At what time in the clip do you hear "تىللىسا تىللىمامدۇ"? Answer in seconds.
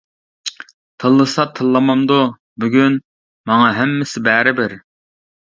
1.03-2.17